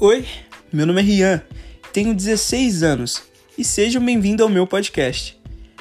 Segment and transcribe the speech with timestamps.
[0.00, 0.24] Oi,
[0.72, 1.42] meu nome é Rian,
[1.92, 3.20] tenho 16 anos
[3.58, 5.36] e sejam bem-vindos ao meu podcast.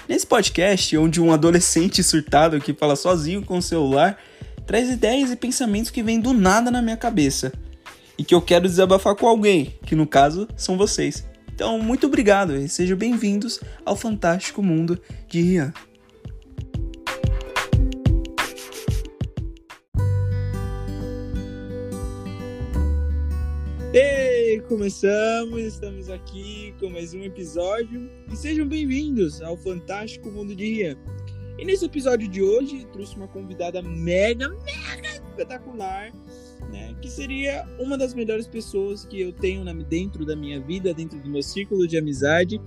[0.09, 4.17] Nesse podcast, onde um adolescente surtado que fala sozinho com o celular
[4.65, 7.53] traz ideias e pensamentos que vêm do nada na minha cabeça
[8.17, 11.23] e que eu quero desabafar com alguém, que no caso são vocês.
[11.53, 14.99] Então, muito obrigado e sejam bem-vindos ao fantástico mundo
[15.29, 15.71] de Rian.
[24.67, 30.97] Começamos, estamos aqui com mais um episódio e sejam bem-vindos ao fantástico mundo de Rian.
[31.57, 36.11] E nesse episódio de hoje trouxe uma convidada mega, mega espetacular,
[36.69, 36.93] né?
[37.01, 41.17] Que seria uma das melhores pessoas que eu tenho na, dentro da minha vida, dentro
[41.17, 42.59] do meu círculo de amizade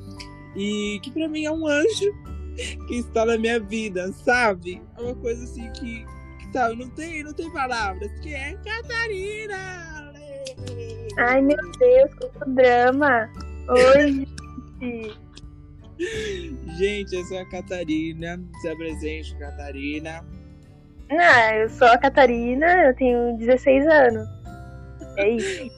[0.57, 2.15] e que para mim é um anjo
[2.89, 4.81] que está na minha vida, sabe?
[4.97, 6.03] É uma coisa assim que,
[6.39, 9.90] que sabe, não tem, não tem palavras, que é Catarina.
[11.17, 13.29] Ai, meu Deus, quanto drama!
[13.69, 14.27] Oi,
[14.81, 15.31] gente!
[16.79, 18.41] Gente, essa é a Catarina.
[18.61, 20.25] Se apresente, Catarina.
[21.11, 24.29] Ah, eu sou a Catarina, eu tenho 16 anos.
[25.17, 25.71] É isso.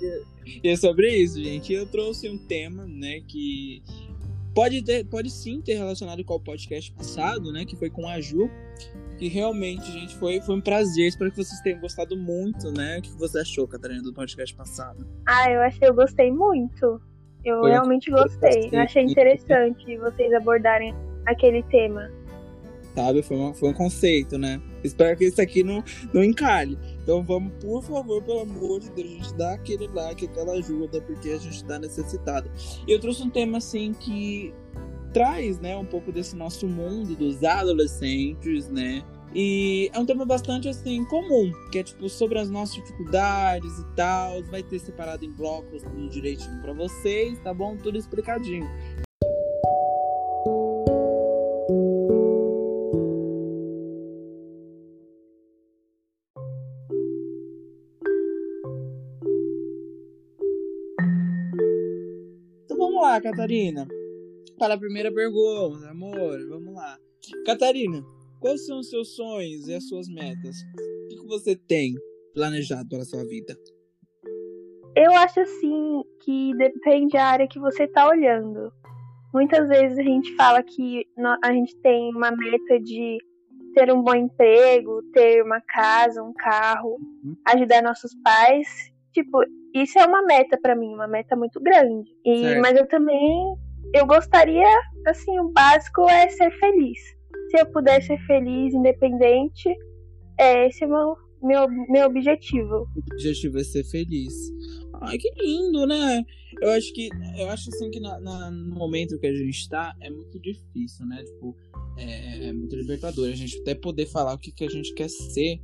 [0.63, 1.73] E é sobre isso, gente.
[1.73, 3.83] Eu trouxe um tema, né, que
[4.55, 8.21] pode, ter, pode sim ter relacionado com o podcast passado, né, que foi com a
[8.21, 8.51] Ju.
[9.21, 11.07] E realmente, gente, foi, foi um prazer.
[11.07, 12.99] Espero que vocês tenham gostado muito, né?
[12.99, 15.07] O que você achou, Catarina, do podcast passado?
[15.27, 17.01] Ah, eu achei, eu gostei muito.
[17.45, 18.69] Eu foi realmente gostei.
[18.73, 20.95] Eu achei interessante vocês abordarem
[21.27, 22.11] aquele tema.
[22.95, 24.61] Sabe, foi, uma, foi um conceito, né?
[24.85, 26.79] Espero que isso aqui não, não encalhe.
[27.03, 31.01] Então vamos, por favor, pelo amor de Deus, a gente dá aquele like, aquela ajuda,
[31.01, 32.51] porque a gente tá necessitado.
[32.87, 34.53] E eu trouxe um tema assim que
[35.13, 39.03] traz, né, um pouco desse nosso mundo dos adolescentes, né?
[39.35, 43.85] E é um tema bastante assim comum, que é tipo sobre as nossas dificuldades e
[43.97, 44.43] tal.
[44.45, 47.77] Vai ter separado em blocos tudo direitinho para vocês, tá bom?
[47.77, 48.69] Tudo explicadinho.
[62.67, 63.89] Então vamos lá, Catarina
[64.59, 66.39] para a primeira pergunta, amor.
[66.49, 66.99] Vamos lá.
[67.47, 68.03] Catarina,
[68.41, 70.57] quais são os seus sonhos e as suas metas?
[71.05, 71.95] O que você tem
[72.35, 73.57] planejado para a sua vida?
[74.95, 78.73] Eu acho assim que depende da área que você está olhando.
[79.33, 81.07] Muitas vezes a gente fala que
[81.43, 83.19] a gente tem uma meta de
[83.75, 87.35] ter um bom emprego, ter uma casa, um carro, uhum.
[87.47, 88.69] ajudar nossos pais.
[89.13, 89.43] Tipo,
[89.75, 92.11] isso é uma meta para mim, uma meta muito grande.
[92.25, 93.57] E, mas eu também
[93.95, 94.69] eu gostaria,
[95.07, 96.99] assim, o básico é ser feliz.
[97.51, 99.69] Se eu puder ser feliz, independente,
[100.39, 102.87] é, esse é meu, meu, meu objetivo.
[102.97, 104.33] O objetivo é ser feliz.
[105.03, 106.25] Ai, que lindo, né?
[106.61, 107.09] Eu acho que.
[107.37, 111.07] Eu acho assim que na, na, no momento que a gente tá é muito difícil,
[111.07, 111.23] né?
[111.25, 111.57] Tipo,
[111.97, 115.09] é, é, muito libertador a gente até poder falar o que, que a gente quer
[115.09, 115.61] ser,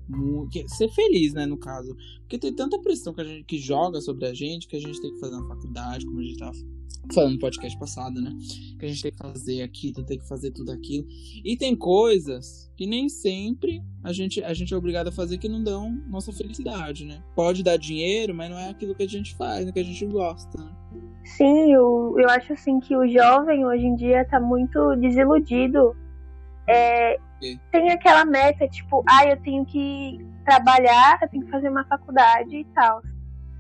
[0.67, 1.95] ser feliz, né, no caso.
[2.21, 5.01] Porque tem tanta pressão que a gente que joga sobre a gente que a gente
[5.01, 6.53] tem que fazer na faculdade, como a gente tava
[7.13, 8.37] falando no podcast passado, né?
[8.79, 11.07] Que a gente tem que fazer aquilo, tem que fazer tudo aquilo.
[11.45, 15.49] E tem coisas que nem sempre a gente, a gente é obrigado a fazer que
[15.49, 17.23] não dão nossa felicidade, né?
[17.35, 20.05] Pode dar dinheiro, mas não é aquilo que a gente faz, é que a gente
[20.07, 20.78] gosta, né?
[21.37, 25.95] Sim, eu, eu acho assim que o jovem hoje em dia tá muito desiludido.
[26.67, 27.19] É,
[27.71, 32.57] tem aquela meta, tipo, ah, eu tenho que trabalhar, eu tenho que fazer uma faculdade
[32.57, 33.03] e tal.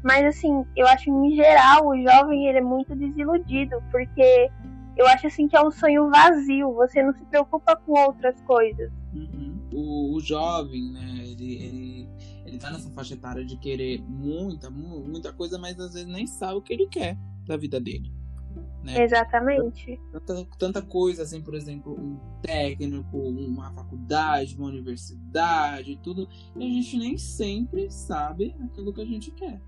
[0.02, 4.50] Mas assim, eu acho que em geral o jovem ele é muito desiludido, porque
[4.96, 8.90] eu acho assim que é um sonho vazio, você não se preocupa com outras coisas.
[9.12, 9.58] Uhum.
[9.72, 12.08] O, o, jovem, né, ele, ele,
[12.46, 16.54] ele tá nessa faixa etária de querer muita, muita coisa, mas às vezes nem sabe
[16.54, 17.16] o que ele quer
[17.48, 18.12] da vida dele.
[18.84, 19.02] Né?
[19.02, 20.00] Exatamente.
[20.12, 26.68] Tanta, tanta coisa, assim, por exemplo, um técnico, uma faculdade, uma universidade, tudo, e a
[26.68, 29.60] gente nem sempre sabe aquilo que a gente quer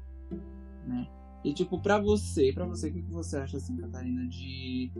[0.87, 1.06] né?
[1.43, 4.93] E tipo, para você, para você, o que você acha assim, Catarina, de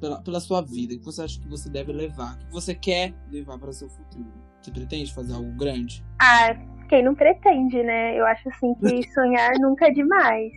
[0.00, 2.72] pela, pela sua vida, o que você acha que você deve levar, o que você
[2.72, 4.32] quer levar para seu futuro?
[4.62, 6.04] Você pretende fazer algo grande?
[6.20, 6.54] Ah,
[6.88, 8.16] quem não pretende, né?
[8.16, 10.52] Eu acho assim que sonhar nunca é demais.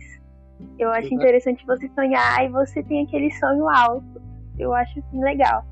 [0.78, 4.22] Eu acho interessante você sonhar e você tem aquele sonho alto.
[4.58, 5.64] Eu acho assim legal.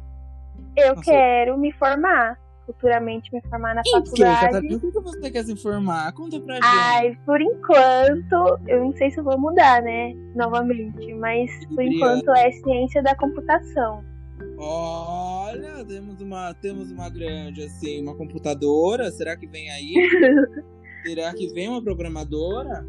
[0.77, 1.11] Eu Nossa.
[1.11, 2.39] quero me formar
[2.73, 4.75] futuramente me formar na faculdade.
[4.75, 6.13] O que você quer se formar?
[6.13, 6.65] Conta pra gente.
[6.65, 10.15] Ai, por enquanto, eu não sei se eu vou mudar, né?
[10.35, 14.05] Novamente, mas por enquanto é ciência da computação.
[14.57, 19.11] Olha, temos uma, temos uma grande, assim, uma computadora.
[19.11, 19.95] Será que vem aí?
[21.05, 22.87] Será que vem uma programadora?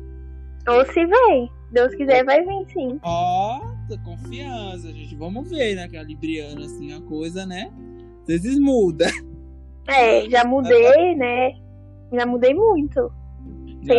[0.67, 1.49] Ou se vem.
[1.71, 2.99] Deus quiser, vai vir sim.
[3.01, 5.15] Ó, oh, confiança, gente.
[5.15, 5.87] Vamos ver, né?
[5.87, 7.71] Que a Libriana, assim, a coisa, né?
[8.21, 9.07] Às vezes muda.
[9.87, 11.53] É, já mudei, né?
[12.13, 13.11] Já mudei muito.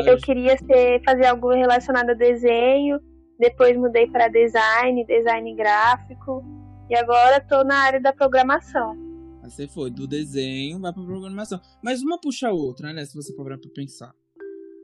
[0.06, 3.00] Eu queria ser, fazer algo relacionado a desenho,
[3.38, 6.44] depois mudei para design, design gráfico,
[6.88, 8.96] e agora tô na área da programação.
[9.42, 11.60] Você foi do desenho, vai pra programação.
[11.82, 13.04] Mas uma puxa a outra, né?
[13.04, 14.12] Se você for pra pensar.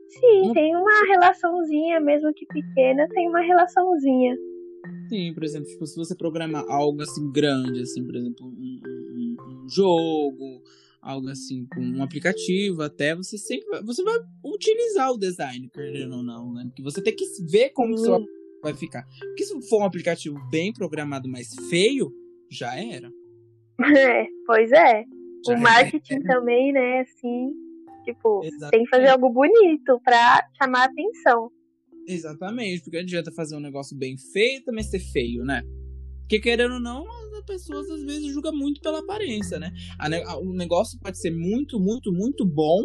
[0.09, 4.35] Sim, tem uma relaçãozinha, mesmo que pequena, tem uma relaçãozinha.
[5.07, 9.35] Sim, por exemplo, tipo, se você programar algo assim grande, assim, por exemplo, um, um,
[9.65, 10.63] um jogo,
[11.01, 16.17] algo assim, com um aplicativo até, você sempre vai, você vai utilizar o design, querendo
[16.17, 16.63] ou não, né?
[16.65, 18.25] Porque você tem que ver como o seu
[18.61, 19.05] vai ficar.
[19.19, 22.11] Porque se for um aplicativo bem programado, mas feio,
[22.49, 23.11] já era.
[23.81, 25.05] É, pois é.
[25.45, 26.27] Já o marketing é.
[26.27, 27.53] também, né, assim,
[28.03, 28.71] tipo, Exatamente.
[28.71, 31.51] tem que fazer algo bonito pra chamar a atenção.
[32.07, 35.61] Exatamente, porque não adianta fazer um negócio bem feio também ser feio, né?
[36.21, 37.05] Porque querendo ou não,
[37.37, 39.71] as pessoas às vezes julgam muito pela aparência, né?
[40.41, 42.83] O negócio pode ser muito, muito, muito bom,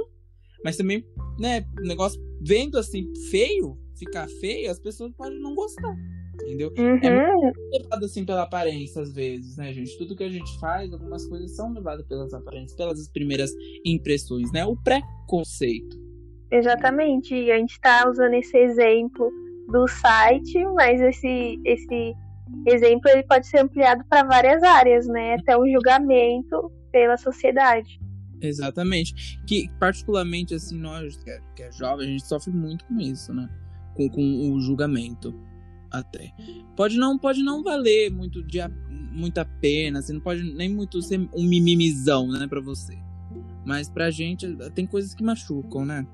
[0.65, 1.05] mas também,
[1.39, 5.95] né, o negócio vendo assim feio, ficar feio, as pessoas podem não gostar.
[6.43, 6.73] Entendeu?
[6.77, 6.99] Uhum.
[7.03, 9.97] É muito levado assim pela aparência, às vezes, né, gente?
[9.99, 13.51] Tudo que a gente faz, algumas coisas são levadas pelas aparências, pelas primeiras
[13.85, 14.65] impressões, né?
[14.65, 16.03] O preconceito.
[16.51, 17.35] Exatamente.
[17.35, 19.31] E a gente tá usando esse exemplo
[19.69, 22.15] do site, mas esse, esse
[22.67, 25.35] exemplo ele pode ser ampliado para várias áreas, né?
[25.35, 27.99] Até o julgamento pela sociedade.
[28.41, 29.41] Exatamente.
[29.47, 33.33] Que particularmente assim nós que é, que é jovem a gente sofre muito com isso,
[33.33, 33.49] né?
[33.95, 35.35] Com, com o julgamento
[35.99, 36.33] até.
[36.77, 38.59] Pode não pode não valer muito de
[39.13, 42.99] muita pena, assim, não pode nem muito ser um mimimizão, né, para você.
[43.65, 46.07] Mas pra gente tem coisas que machucam, né?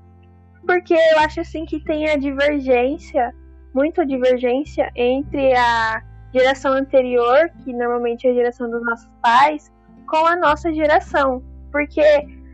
[0.65, 3.33] Porque eu acho assim que tem a divergência,
[3.73, 6.03] muita divergência entre a
[6.33, 9.71] geração anterior, que normalmente é a geração dos nossos pais,
[10.07, 12.01] com a nossa geração, porque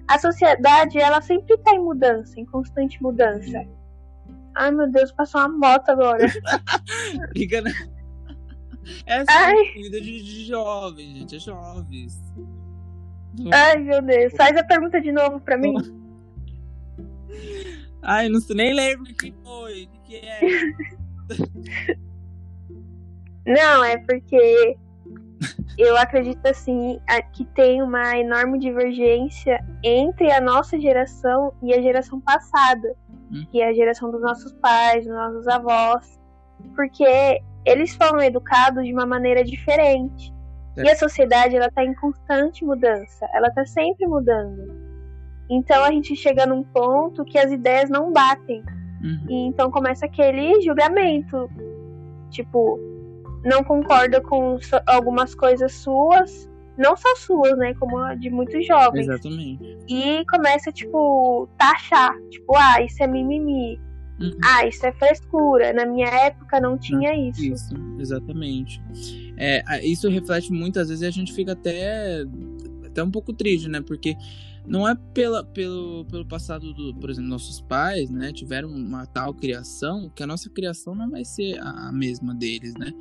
[0.07, 3.65] a sociedade ela sempre está em mudança, em constante mudança.
[4.57, 6.25] Ai meu Deus, passou uma moto agora.
[7.35, 7.71] Liga, né?
[9.05, 12.19] É assim, vida de, de jovens, gente, é jovens.
[13.51, 15.75] Ai meu Deus, faz a pergunta de novo pra mim.
[18.01, 20.39] Ai, não nem lembro o que foi, o que é.
[23.45, 24.77] Não, é porque
[25.77, 26.99] eu acredito assim
[27.33, 32.95] que tem uma enorme divergência entre a nossa geração e a geração passada.
[33.51, 36.19] Que é a geração dos nossos pais, dos nossos avós,
[36.75, 40.33] porque eles foram educados de uma maneira diferente.
[40.77, 40.83] É.
[40.83, 44.87] E a sociedade ela está em constante mudança, ela está sempre mudando.
[45.49, 48.63] Então a gente chega num ponto que as ideias não batem.
[49.01, 49.25] Uhum.
[49.29, 51.49] E então começa aquele julgamento.
[52.29, 52.79] Tipo,
[53.43, 59.07] não concorda com algumas coisas suas, não só suas, né, como de muitos jovens.
[59.07, 59.77] Exatamente.
[59.87, 63.79] E começa, tipo, taxar, tipo, ah, isso é mimimi.
[64.19, 64.37] Uhum.
[64.43, 65.73] Ah, isso é frescura.
[65.73, 67.43] Na minha época não tinha não, isso.
[67.43, 68.81] Isso, exatamente.
[69.37, 72.23] É, isso reflete muitas vezes e a gente fica até,
[72.85, 73.81] até um pouco triste, né?
[73.81, 74.15] Porque
[74.67, 79.33] não é pela, pelo, pelo passado do, por exemplo, nossos pais, né, tiveram uma tal
[79.33, 82.91] criação que a nossa criação não vai ser a mesma deles, né?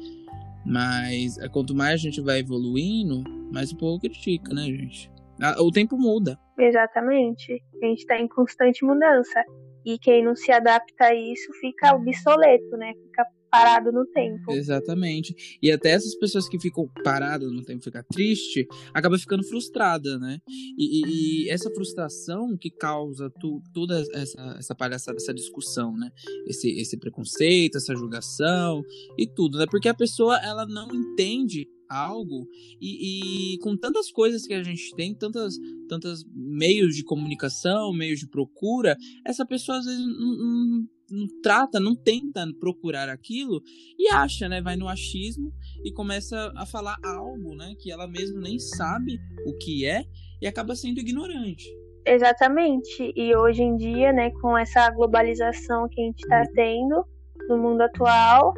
[0.66, 5.10] Mas é, quanto mais a gente vai evoluindo, mais o povo critica, né, gente?
[5.58, 6.38] O tempo muda.
[6.58, 7.62] Exatamente.
[7.82, 9.44] A gente está em constante mudança.
[9.84, 12.92] E quem não se adapta a isso fica obsoleto, né?
[13.04, 13.24] Fica
[13.56, 14.52] parado no tempo.
[14.52, 15.58] Exatamente.
[15.62, 20.38] E até essas pessoas que ficam paradas no tempo, ficar triste, acaba ficando frustrada, né?
[20.78, 26.10] E, e, e essa frustração que causa tu, toda essa, essa palhaçada, essa discussão, né?
[26.46, 28.82] Esse, esse preconceito, essa julgação
[29.18, 29.66] e tudo, né?
[29.70, 32.46] Porque a pessoa, ela não entende algo
[32.80, 35.54] e, e, com tantas coisas que a gente tem, tantas,
[35.88, 41.80] tantas meios de comunicação, meios de procura, essa pessoa às vezes não, não, não trata,
[41.80, 43.62] não tenta procurar aquilo
[43.98, 44.60] e acha, né?
[44.60, 45.52] Vai no achismo
[45.84, 47.74] e começa a falar algo, né?
[47.78, 50.04] Que ela mesma nem sabe o que é
[50.40, 51.66] e acaba sendo ignorante.
[52.06, 53.12] Exatamente.
[53.16, 57.04] E hoje em dia, né, com essa globalização que a gente está tendo
[57.48, 58.54] no mundo atual,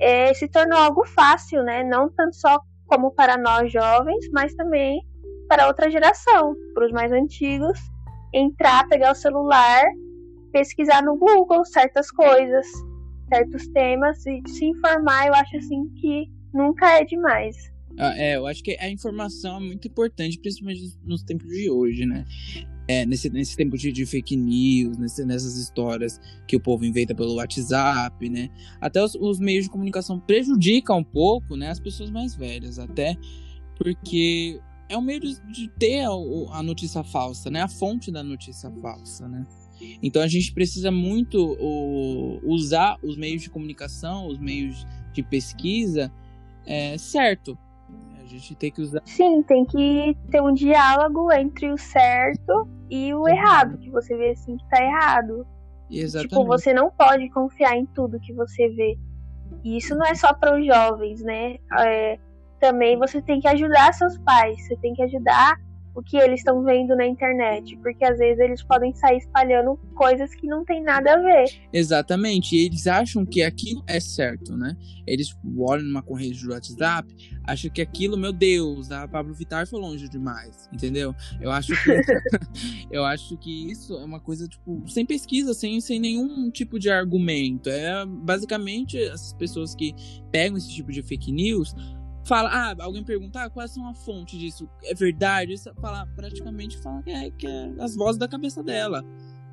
[0.00, 1.82] é, se tornou algo fácil, né?
[1.84, 5.00] Não tanto só como para nós jovens, mas também
[5.48, 7.78] para outra geração, para os mais antigos,
[8.32, 9.84] entrar, pegar o celular
[10.54, 12.64] pesquisar no Google certas coisas,
[13.28, 17.56] certos temas e se informar, eu acho assim que nunca é demais.
[17.98, 22.06] Ah, é, eu acho que a informação é muito importante, principalmente nos tempos de hoje,
[22.06, 22.24] né?
[22.86, 27.14] É, nesse, nesse tempo de, de fake news, nesse, nessas histórias que o povo inventa
[27.14, 28.50] pelo WhatsApp, né?
[28.80, 31.70] Até os, os, meios de comunicação prejudicam um pouco, né?
[31.70, 33.16] As pessoas mais velhas, até
[33.76, 36.10] porque é um meio de, ter a,
[36.58, 37.62] a, notícia falsa, né?
[37.62, 39.46] A fonte da notícia falsa, né?
[40.02, 46.12] Então a gente precisa muito o, usar os meios de comunicação, os meios de pesquisa,
[46.66, 47.58] é, certo,
[48.38, 49.02] gente tem que usar.
[49.04, 54.30] Sim, tem que ter um diálogo entre o certo e o errado, que você vê
[54.30, 55.46] assim que tá errado.
[55.90, 56.30] Exatamente.
[56.30, 58.98] Tipo, você não pode confiar em tudo que você vê.
[59.62, 61.56] E isso não é só para os jovens, né?
[61.78, 62.18] É,
[62.60, 65.56] também você tem que ajudar seus pais, você tem que ajudar
[65.94, 70.34] o que eles estão vendo na internet, porque às vezes eles podem sair espalhando coisas
[70.34, 71.44] que não tem nada a ver.
[71.72, 74.76] Exatamente, e eles acham que aquilo é certo, né?
[75.06, 79.80] Eles olham numa corrente do WhatsApp, acham que aquilo, meu Deus, a Pablo Vittar foi
[79.80, 81.14] longe demais, entendeu?
[81.40, 81.90] Eu acho que
[82.90, 86.90] eu acho que isso é uma coisa tipo sem pesquisa, sem sem nenhum tipo de
[86.90, 87.68] argumento.
[87.68, 89.94] É basicamente essas pessoas que
[90.30, 91.74] pegam esse tipo de fake news
[92.24, 95.52] fala, ah, alguém perguntar ah, quais são a fonte disso, é verdade?
[95.52, 99.04] Isso fala, praticamente fala que é, que é as vozes da cabeça dela.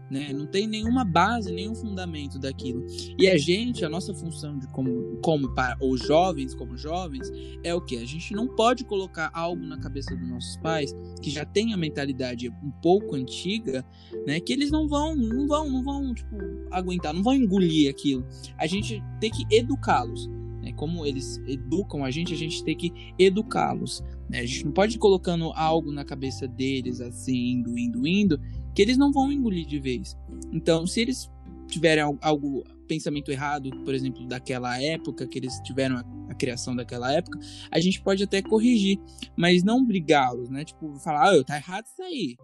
[0.10, 0.34] Né?
[0.34, 2.86] Não tem nenhuma base, nenhum fundamento daquilo.
[3.18, 7.32] E a gente, a nossa função de como, como para os jovens, como jovens,
[7.64, 7.96] é o que?
[7.96, 11.78] A gente não pode colocar algo na cabeça dos nossos pais que já tem a
[11.78, 13.86] mentalidade um pouco antiga,
[14.28, 14.42] né?
[14.42, 16.36] Que eles não vão, não vão, não vão, tipo,
[16.72, 18.28] aguentar, não vão engolir aquilo.
[18.58, 20.30] A gente tem que educá-los.
[20.62, 20.72] Né?
[20.74, 24.04] Como eles educam a gente, a gente tem que educá-los.
[24.30, 24.40] Né?
[24.40, 28.40] A gente não pode ir colocando algo na cabeça deles, assim, indo, indo, indo,
[28.76, 30.16] que eles não vão engolir de vez.
[30.52, 31.30] Então, se eles
[31.68, 37.12] tiverem algo, pensamento errado, por exemplo, daquela época, que eles tiveram a, a criação daquela
[37.14, 37.40] época,
[37.72, 39.00] a gente pode até corrigir,
[39.38, 40.66] mas não brigá-los, né?
[40.66, 42.36] Tipo, falar, oh, tá errado isso aí.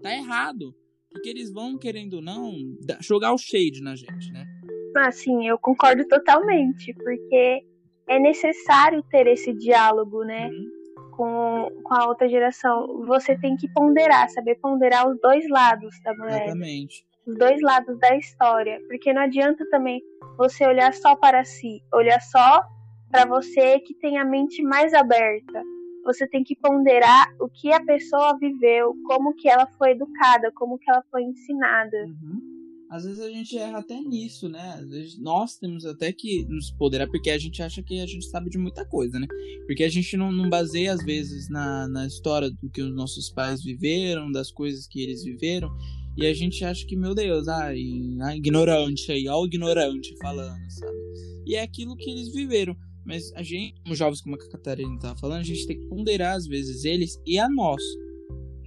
[0.00, 0.72] Tá errado.
[1.10, 2.54] Porque eles vão, querendo ou não,
[3.00, 4.46] jogar o shade na gente, né?
[5.06, 7.64] Assim, eu concordo totalmente, porque
[8.08, 10.48] é necessário ter esse diálogo, né?
[10.48, 10.78] Uhum.
[11.12, 13.04] Com, com a outra geração.
[13.06, 16.44] Você tem que ponderar, saber ponderar os dois lados da moeda.
[16.44, 17.04] Exatamente.
[17.26, 18.80] Os dois lados da história.
[18.88, 20.00] Porque não adianta também
[20.36, 22.62] você olhar só para si, olhar só
[23.10, 25.62] para você que tem a mente mais aberta.
[26.04, 30.78] Você tem que ponderar o que a pessoa viveu, como que ela foi educada, como
[30.78, 31.96] que ela foi ensinada.
[32.06, 32.57] Uhum
[32.90, 34.76] às vezes a gente erra até nisso, né?
[34.80, 38.26] Às vezes nós temos até que nos poderar, porque a gente acha que a gente
[38.26, 39.26] sabe de muita coisa, né?
[39.66, 43.30] Porque a gente não, não baseia, às vezes, na, na história do que os nossos
[43.30, 45.70] pais viveram, das coisas que eles viveram,
[46.16, 47.78] e a gente acha que, meu Deus, ai,
[48.22, 50.98] ah, ignorante aí, ó o ignorante falando, sabe?
[51.46, 52.76] E é aquilo que eles viveram.
[53.04, 56.36] Mas a gente, como jovens, como a Catarina tava falando, a gente tem que ponderar,
[56.36, 57.82] às vezes, eles e a nós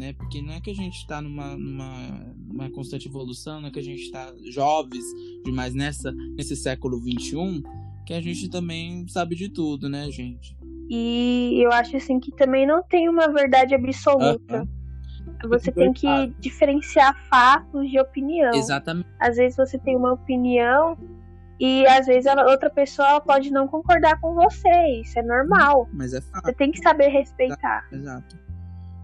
[0.02, 0.14] né?
[0.14, 3.78] Porque não é que a gente está numa, numa, numa, constante evolução, não é que
[3.78, 5.06] a gente está jovens
[5.46, 7.62] demais nessa, nesse século XXI,
[8.08, 10.58] que a gente também sabe de tudo, né, gente?
[10.90, 14.68] E eu acho assim que também não tem uma verdade absoluta.
[15.48, 16.08] Você tem que
[16.40, 18.54] diferenciar fatos de opinião.
[18.56, 19.08] Exatamente.
[19.20, 20.98] Às vezes você tem uma opinião
[21.60, 25.00] e às vezes a outra pessoa pode não concordar com você.
[25.00, 25.88] Isso é normal.
[25.94, 26.46] Mas é fato.
[26.46, 27.88] Você tem que saber respeitar.
[27.92, 28.51] Exato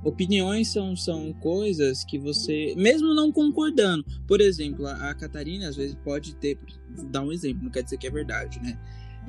[0.07, 5.75] opiniões são, são coisas que você, mesmo não concordando, por exemplo, a, a Catarina às
[5.75, 6.57] vezes pode ter,
[7.11, 8.79] dar um exemplo, não quer dizer que é verdade, né?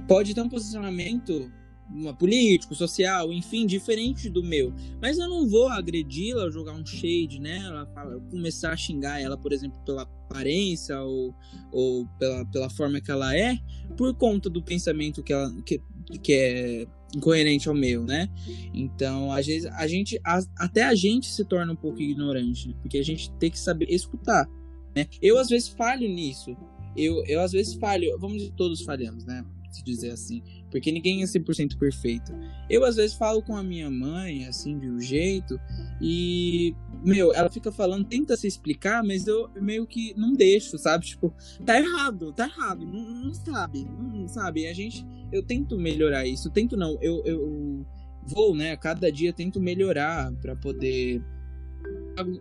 [0.06, 1.50] Pode ter um posicionamento
[1.90, 4.72] uma, político, social, enfim, diferente do meu.
[5.00, 7.86] Mas eu não vou agredi-la, jogar um shade nela,
[8.30, 11.34] começar a xingar ela, por exemplo, pela aparência ou,
[11.72, 13.58] ou pela, pela forma que ela é,
[13.96, 15.80] por conta do pensamento que ela que,
[16.22, 18.28] que é incoerente ao meu, né?
[18.72, 22.98] Então, às vezes, a gente, a, até a gente se torna um pouco ignorante, porque
[22.98, 24.48] a gente tem que saber escutar,
[24.94, 25.06] né?
[25.22, 26.56] Eu, às vezes, falho nisso.
[26.96, 29.44] Eu, eu às vezes, falho, vamos dizer, todos falhamos, né?
[29.70, 32.32] Se dizer assim, porque ninguém é 100% perfeito.
[32.68, 35.58] Eu, às vezes, falo com a minha mãe, assim, de um jeito,
[36.00, 36.74] e,
[37.04, 41.06] meu, ela fica falando, tenta se explicar, mas eu meio que não deixo, sabe?
[41.06, 41.32] Tipo,
[41.64, 44.66] tá errado, tá errado, não, não sabe, não sabe?
[44.66, 46.50] A gente eu tento melhorar isso.
[46.50, 47.86] Tento não, eu, eu
[48.22, 48.76] vou, né?
[48.76, 51.22] Cada dia tento melhorar para poder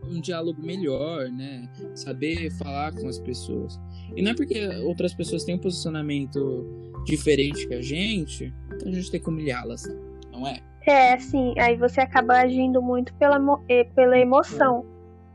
[0.10, 1.70] um diálogo melhor, né?
[1.96, 3.80] Saber falar com as pessoas.
[4.16, 6.66] E não é porque outras pessoas têm um posicionamento
[7.06, 9.84] diferente que a gente, que a gente tem que humilhá-las,
[10.32, 10.62] não é?
[10.88, 11.53] É, sim.
[11.60, 14.86] Aí você acaba agindo muito pela, eh, pela emoção.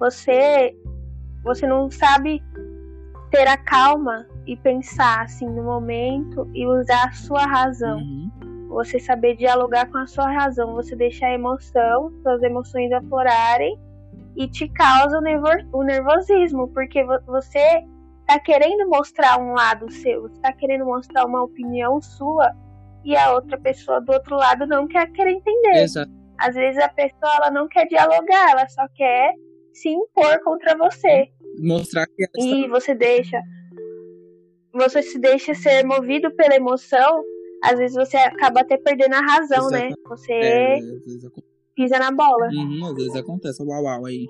[0.00, 0.74] Você,
[1.44, 2.42] você não sabe
[3.30, 7.98] ter a calma e pensar assim no momento e usar a sua razão.
[7.98, 8.30] Uhum.
[8.70, 13.78] Você saber dialogar com a sua razão, você deixar a emoção, suas emoções aflorarem
[14.34, 17.84] e te causa o, nervosismo, porque você
[18.26, 22.50] tá querendo mostrar um lado seu, você tá querendo mostrar uma opinião sua
[23.04, 25.82] e a outra pessoa do outro lado não quer querer entender.
[25.82, 26.10] Exato.
[26.38, 29.34] Às vezes a pessoa ela não quer dialogar, ela só quer
[29.72, 31.28] se impor contra você.
[31.58, 33.40] Mostrar que ela E você deixa
[34.72, 37.22] você se deixa ser movido pela emoção,
[37.62, 39.72] às vezes você acaba até perdendo a razão, Exato.
[39.72, 39.90] né?
[40.08, 40.78] Você é,
[41.74, 42.48] pisa na bola.
[42.48, 44.26] Uhum, às vezes acontece, uau, uau aí.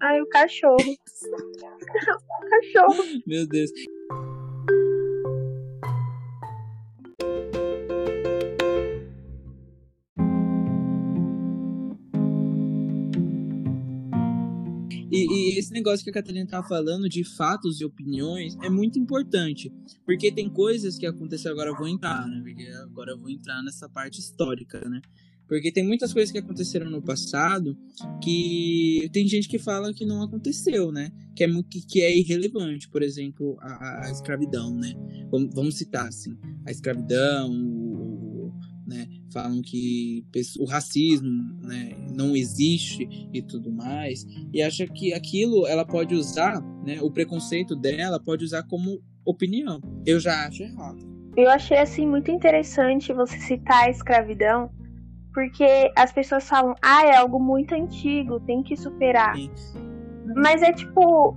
[0.00, 0.76] Ai, o cachorro.
[0.80, 3.04] o cachorro.
[3.26, 3.70] Meu Deus.
[15.12, 18.98] E, e, esse negócio que a Catarina tá falando de fatos e opiniões é muito
[18.98, 19.70] importante.
[20.06, 22.40] Porque tem coisas que aconteceram, agora eu vou entrar, né?
[22.42, 25.02] Porque agora eu vou entrar nessa parte histórica, né?
[25.46, 27.76] Porque tem muitas coisas que aconteceram no passado
[28.22, 31.12] que tem gente que fala que não aconteceu, né?
[31.36, 31.48] Que é,
[31.86, 32.88] que é irrelevante.
[32.88, 34.94] Por exemplo, a, a escravidão, né?
[35.30, 38.11] Vamos, vamos citar assim: a escravidão, o,
[38.92, 39.08] né?
[39.32, 40.24] Falam que
[40.58, 41.30] o racismo
[41.62, 44.24] né, não existe e tudo mais.
[44.52, 47.00] E acha que aquilo ela pode usar, né?
[47.00, 49.80] O preconceito dela pode usar como opinião.
[50.06, 51.10] Eu já acho errado.
[51.36, 54.70] Eu achei assim muito interessante você citar a escravidão
[55.32, 59.34] porque as pessoas falam, ah, é algo muito antigo, tem que superar.
[59.34, 59.50] Sim.
[60.36, 61.36] Mas é tipo,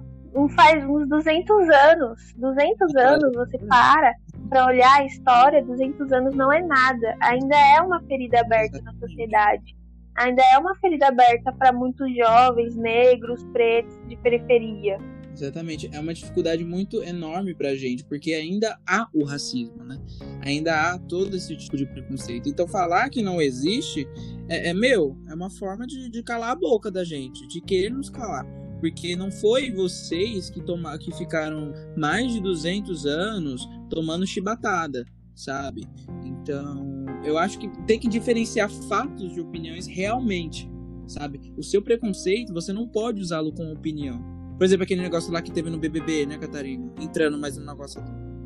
[0.55, 2.33] faz uns 200 anos.
[2.35, 4.13] 200 anos você para
[4.49, 7.15] para olhar a história, 200 anos não é nada.
[7.21, 9.75] Ainda é uma ferida aberta na sociedade.
[10.17, 14.97] Ainda é uma ferida aberta para muitos jovens, negros, pretos, de periferia.
[15.35, 15.89] Exatamente.
[15.93, 19.99] É uma dificuldade muito enorme pra gente, porque ainda há o racismo, né?
[20.41, 22.47] Ainda há todo esse tipo de preconceito.
[22.47, 24.07] Então, falar que não existe
[24.47, 27.91] é, é meu, é uma forma de, de, calar a boca da gente, de querer
[27.91, 28.45] nos calar.
[28.79, 35.87] Porque não foi vocês que, toma, que ficaram mais de 200 anos tomando chibatada, sabe?
[36.23, 40.69] Então, eu acho que tem que diferenciar fatos de opiniões realmente,
[41.07, 41.53] sabe?
[41.57, 45.51] O seu preconceito, você não pode usá-lo como opinião por exemplo, aquele negócio lá que
[45.51, 46.89] teve no BBB, né, Catarina?
[47.01, 48.01] Entrando mais um negócio.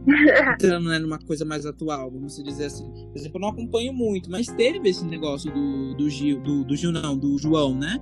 [0.54, 2.92] entrando né, numa coisa mais atual, vamos dizer assim.
[2.92, 6.76] Por exemplo, eu não acompanho muito, mas teve esse negócio do, do Gil, do, do
[6.76, 8.00] Gil não, do João, né?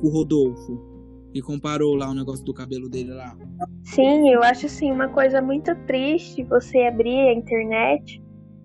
[0.00, 0.89] Com o Rodolfo.
[1.32, 3.36] E comparou lá o negócio do cabelo dele lá.
[3.84, 8.22] Sim, eu acho assim uma coisa muito triste você abrir a internet,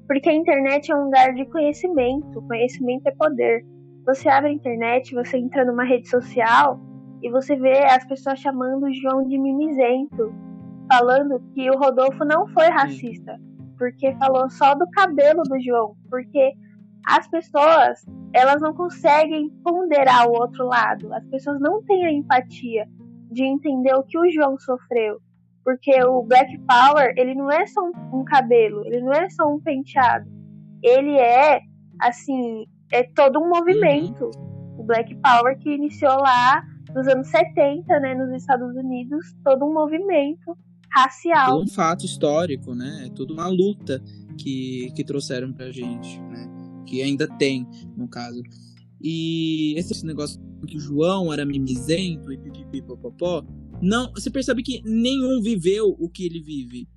[0.08, 2.42] porque a internet é um lugar de conhecimento.
[2.48, 3.66] Conhecimento é poder.
[4.06, 6.80] Você abre a internet, você entra numa rede social,
[7.22, 10.32] e você vê as pessoas chamando o João de mimizento,
[10.88, 13.40] falando que o Rodolfo não foi racista,
[13.80, 16.54] porque falou só do cabelo do João, porque
[17.06, 21.14] as pessoas, elas não conseguem ponderar o outro lado.
[21.14, 22.88] As pessoas não têm a empatia
[23.32, 25.22] de entender o que o João sofreu.
[25.64, 27.82] Porque o Black Power, ele não é só
[28.14, 30.30] um, cabelo, ele não é só um penteado.
[30.82, 31.60] Ele é,
[32.00, 34.26] assim, é todo um movimento.
[34.26, 34.80] Uhum.
[34.80, 36.64] O Black Power que iniciou lá
[36.94, 40.58] nos anos 70, né, nos Estados Unidos, todo um movimento
[40.92, 41.52] racial.
[41.52, 43.10] Todo um fato histórico, né?
[43.16, 44.02] Toda uma luta
[44.38, 46.55] que, que trouxeram pra gente, né?
[46.86, 47.68] Que ainda tem,
[47.98, 48.42] no caso.
[49.02, 53.46] E esse negócio que o João era mimizento e pipipipopopó,
[53.82, 56.88] não, você percebe que nenhum viveu o que ele vive,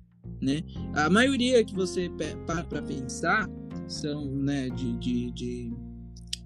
[0.41, 0.63] né?
[0.93, 2.09] A maioria que você
[2.45, 3.47] para pra pensar
[3.87, 5.73] são, né, de, de, de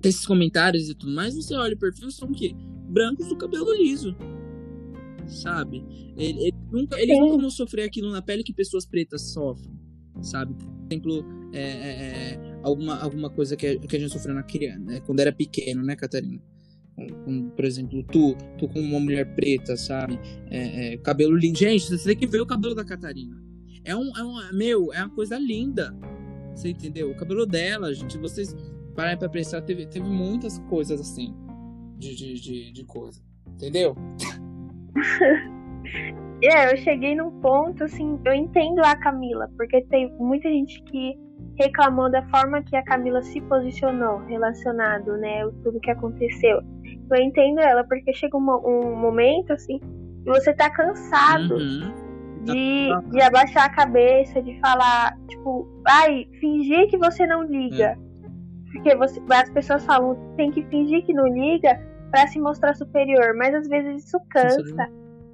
[0.02, 2.54] desses comentários e tudo mais, você olha o perfil, são o quê?
[2.94, 4.16] brancos do cabelo liso.
[5.28, 5.84] Sabe?
[6.16, 9.74] Ele, ele nunca, eles nunca vão sofrer aquilo na pele que pessoas pretas sofrem.
[10.22, 10.54] Sabe?
[10.54, 14.44] Por exemplo, é, é, é, alguma, alguma coisa que a, que a gente sofreu na
[14.44, 15.02] criança, né?
[15.06, 16.42] quando era pequeno, né, Catarina?
[17.26, 20.20] Como, por exemplo, tu, tu como uma mulher preta, sabe?
[20.50, 21.58] É, é, cabelo lindo.
[21.58, 23.36] Gente, você tem que ver o cabelo da Catarina.
[23.84, 24.56] É um, é um.
[24.56, 25.94] Meu, é uma coisa linda.
[26.56, 27.10] Você entendeu?
[27.10, 28.56] O cabelo dela, gente, vocês
[28.96, 31.34] parem pra pensar, teve, teve muitas coisas assim
[31.98, 33.22] de, de, de, de coisa.
[33.48, 33.96] Entendeu?
[36.44, 41.18] é, eu cheguei num ponto, assim, eu entendo a Camila, porque tem muita gente que
[41.58, 46.62] reclamou da forma que a Camila se posicionou relacionado, né, tudo que aconteceu.
[47.12, 51.94] Eu entendo ela, porque chega um, um momento, assim, que você tá cansado uhum.
[52.44, 57.98] de, de abaixar a cabeça, de falar, tipo, ai, fingir que você não liga.
[57.98, 57.98] É.
[58.72, 63.36] Porque você, as pessoas falam, tem que fingir que não liga para se mostrar superior,
[63.36, 64.90] mas às vezes isso cansa.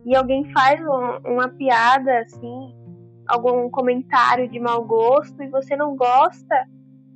[0.06, 2.74] E alguém faz um, uma piada assim,
[3.30, 6.68] algum comentário de mau gosto e você não gosta.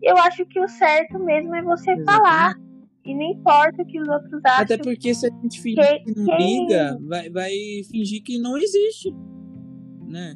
[0.02, 2.06] Eu acho que o certo mesmo é você Exatamente.
[2.06, 2.56] falar
[3.06, 4.64] E não importa o que os outros acham.
[4.64, 7.52] Até porque se a gente fingir que, que não liga, vai, vai
[7.90, 9.14] fingir que não existe.
[10.08, 10.36] Né?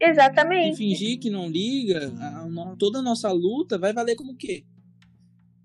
[0.00, 0.74] Exatamente.
[0.74, 4.36] E fingir que não liga, a, a, toda a nossa luta vai valer como o
[4.36, 4.64] quê?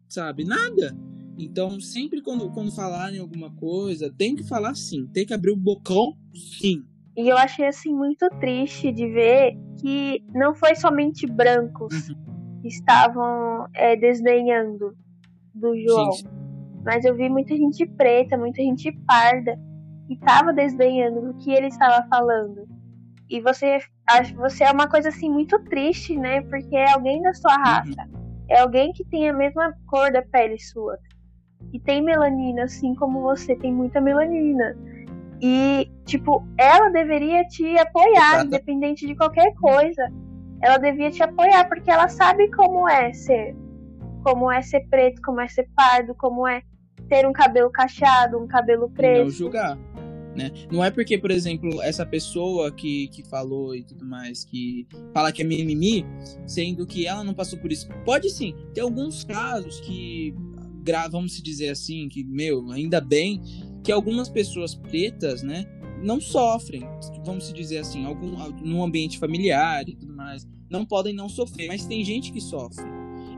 [0.07, 0.43] Sabe?
[0.43, 0.95] Nada.
[1.37, 5.07] Então, sempre quando, quando falarem alguma coisa, tem que falar sim.
[5.07, 6.83] Tem que abrir o bocão sim.
[7.15, 12.59] E eu achei assim muito triste de ver que não foi somente brancos uhum.
[12.61, 14.93] que estavam é, desdenhando
[15.53, 16.11] do João.
[16.11, 16.27] Sim.
[16.83, 19.57] Mas eu vi muita gente preta, muita gente parda
[20.07, 22.67] que estava desdenhando do que ele estava falando.
[23.29, 23.79] E você
[24.35, 26.41] você é uma coisa assim muito triste, né?
[26.41, 27.89] Porque é alguém da sua raça.
[27.89, 28.25] Uhum.
[28.49, 30.99] É alguém que tem a mesma cor da pele sua.
[31.73, 34.77] E tem melanina, assim como você tem muita melanina.
[35.47, 38.47] E, tipo, ela deveria te apoiar, Exato.
[38.47, 40.11] independente de qualquer coisa.
[40.59, 43.55] Ela devia te apoiar, porque ela sabe como é ser.
[44.23, 46.63] Como é ser preto, como é ser pardo, como é
[47.07, 49.25] ter um cabelo cacheado, um cabelo preto.
[49.25, 49.77] Não julgar.
[50.35, 50.51] Né?
[50.71, 55.31] Não é porque, por exemplo, essa pessoa que, que falou e tudo mais, que fala
[55.31, 56.03] que é mimimi,
[56.47, 57.87] sendo que ela não passou por isso.
[58.03, 60.33] Pode sim, tem alguns casos que,
[61.11, 63.39] vamos se dizer assim, que, meu, ainda bem
[63.85, 65.63] que algumas pessoas pretas, né,
[66.01, 66.81] não sofrem,
[67.23, 68.31] vamos dizer assim, algum
[68.63, 72.83] no ambiente familiar e tudo mais, não podem não sofrer, mas tem gente que sofre.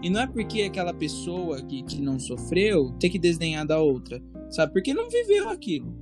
[0.01, 4.23] E não é porque aquela pessoa que, que não sofreu tem que desdenhar da outra,
[4.49, 4.71] sabe?
[4.71, 5.93] Porque não viveu aquilo.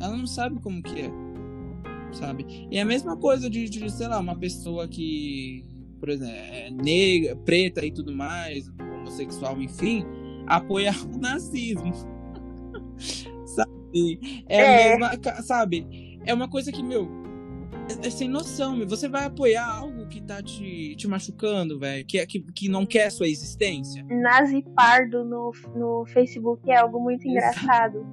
[0.00, 1.10] Ela não sabe como que é,
[2.12, 2.46] sabe?
[2.70, 5.62] E é a mesma coisa de, de sei lá, uma pessoa que,
[5.98, 10.06] por exemplo, é negra, preta e tudo mais, homossexual, enfim,
[10.46, 11.92] apoiar o nazismo.
[14.48, 14.98] É, é.
[14.98, 16.18] mesma, sabe?
[16.24, 17.08] É uma coisa que, meu,
[17.88, 18.88] é, é sem noção, meu.
[18.88, 22.86] Você vai apoiar algo que tá te, te machucando, velho, que, é, que, que não
[22.86, 24.04] quer sua existência.
[24.08, 28.06] Nazi Pardo no, no Facebook é algo muito engraçado.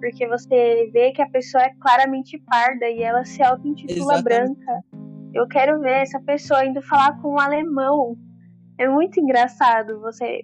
[0.00, 4.82] Porque você vê que a pessoa é claramente parda e ela se auto-intitula branca.
[5.34, 8.16] Eu quero ver essa pessoa indo falar com um alemão.
[8.78, 10.00] É muito engraçado.
[10.00, 10.42] Você.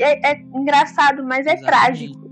[0.00, 1.66] É, é engraçado, mas é Exatamente.
[1.66, 2.27] trágico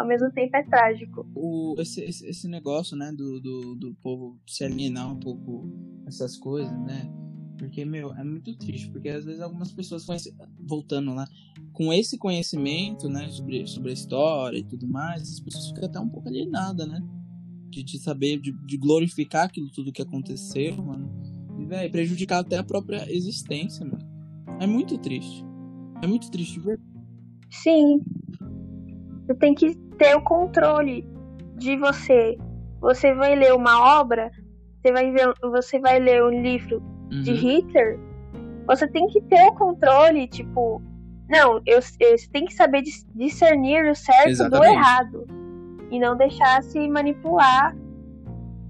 [0.00, 1.26] ao mesmo tempo é trágico.
[1.34, 5.70] O, esse, esse, esse negócio, né, do, do, do povo se alienar um pouco
[6.06, 7.12] essas coisas, né?
[7.58, 11.28] Porque, meu, é muito triste, porque às vezes algumas pessoas conhecem, voltando lá,
[11.74, 16.00] com esse conhecimento, né, sobre, sobre a história e tudo mais, as pessoas ficam até
[16.00, 16.98] um pouco alienadas, né?
[17.68, 21.10] De, de saber, de, de glorificar aquilo tudo que aconteceu, mano.
[21.58, 24.08] E, velho, prejudicar até a própria existência, mano.
[24.58, 25.44] É muito triste.
[26.02, 26.88] É muito triste, verdade.
[27.50, 28.00] Sim,
[29.26, 31.06] você tem que ter o controle
[31.56, 32.38] de você.
[32.80, 34.30] Você vai ler uma obra,
[34.80, 36.82] você vai ver, você vai ler um livro
[37.12, 37.22] uhum.
[37.22, 38.00] de Hitler,
[38.66, 40.82] você tem que ter o controle, tipo,
[41.28, 42.82] não, eu, eu, você tem que saber
[43.14, 44.68] discernir o certo Exatamente.
[44.68, 45.26] do errado
[45.90, 47.76] e não deixar se manipular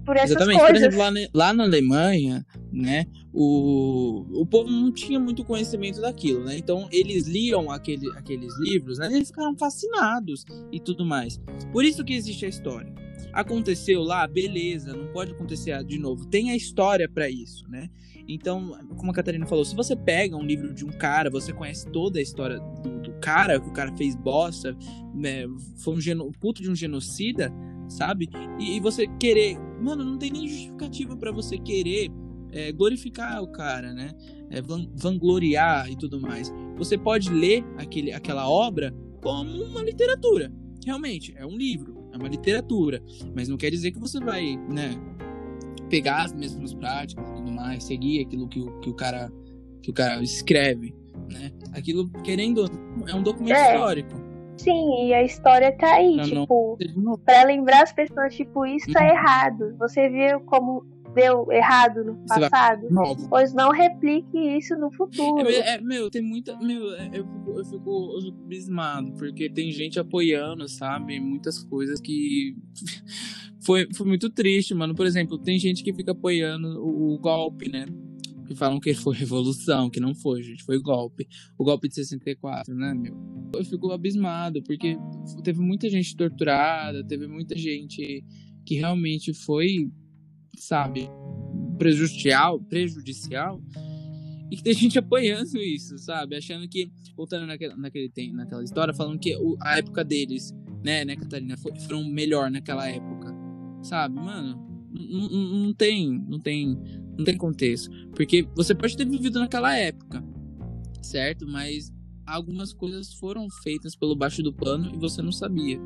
[0.05, 0.59] por essas Exatamente.
[0.59, 0.79] coisas.
[0.79, 3.05] Por exemplo, lá, lá na Alemanha, né?
[3.33, 6.57] O, o povo não tinha muito conhecimento daquilo, né?
[6.57, 9.07] Então eles liam aquele, aqueles livros, né?
[9.07, 11.39] Eles ficaram fascinados e tudo mais.
[11.71, 12.93] Por isso que existe a história.
[13.31, 16.25] Aconteceu lá, beleza, não pode acontecer de novo.
[16.25, 17.89] Tem a história para isso, né?
[18.27, 21.85] Então, como a Catarina falou, se você pega um livro de um cara, você conhece
[21.91, 24.77] toda a história do, do cara, que o cara fez bosta,
[25.13, 25.45] né?
[25.77, 27.51] foi um geno, puto de um genocida,
[27.89, 28.29] sabe?
[28.59, 32.09] E, e, você querer, mano, não tem nem justificativa para você querer
[32.51, 34.11] é, glorificar o cara, né?
[34.49, 36.53] É, vangloriar e tudo mais.
[36.77, 40.51] Você pode ler aquele, aquela obra como uma literatura.
[40.85, 43.01] Realmente, é um livro, é uma literatura.
[43.35, 44.91] Mas não quer dizer que você vai, né?
[45.89, 49.31] Pegar as mesmas práticas e tudo mais, seguir aquilo que o, que o cara
[49.81, 50.93] que o cara escreve,
[51.31, 51.51] né?
[51.73, 52.65] Aquilo, querendo,
[53.07, 53.73] é um documento é.
[53.73, 54.21] histórico.
[54.57, 57.17] Sim, e a história tá aí, não, tipo, não...
[57.17, 59.09] para lembrar as pessoas, tipo, isso tá uhum.
[59.09, 59.75] errado.
[59.79, 62.87] Você viu como deu errado no passado,
[63.29, 65.47] pois não replique isso no futuro.
[65.47, 66.57] É, é, meu, tem muita.
[66.57, 71.19] Meu, é, eu, fico, eu, fico, eu fico bismado, porque tem gente apoiando, sabe?
[71.19, 72.55] Muitas coisas que.
[73.63, 74.95] foi, foi muito triste, mano.
[74.95, 77.85] Por exemplo, tem gente que fica apoiando o, o golpe, né?
[78.47, 80.63] Que falam que foi revolução, que não foi, gente.
[80.63, 81.27] Foi golpe.
[81.57, 83.15] O golpe de 64, né, meu?
[83.53, 84.97] Eu fico abismado, porque
[85.43, 88.23] teve muita gente torturada, teve muita gente
[88.65, 89.91] que realmente foi
[90.57, 91.09] sabe,
[91.77, 93.61] prejudicial, prejudicial,
[94.51, 96.35] e que tem gente apoiando isso, sabe?
[96.35, 101.55] Achando que, voltando naquele, naquele, naquela história, falando que a época deles, né, né, Catarina,
[101.57, 103.33] foram melhor naquela época,
[103.81, 104.15] sabe?
[104.15, 106.77] Mano, não, não tem, não tem,
[107.17, 107.89] não tem contexto.
[108.15, 110.23] Porque você pode ter vivido naquela época,
[111.01, 111.47] certo?
[111.47, 111.91] Mas
[112.25, 115.79] algumas coisas foram feitas pelo baixo do pano e você não sabia,